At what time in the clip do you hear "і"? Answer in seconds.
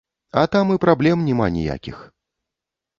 0.77-0.79